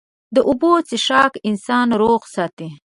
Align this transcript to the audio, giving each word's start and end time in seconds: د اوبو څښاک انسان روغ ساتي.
د 0.35 0.37
اوبو 0.49 0.71
څښاک 0.87 1.33
انسان 1.49 1.87
روغ 2.01 2.21
ساتي. 2.35 2.69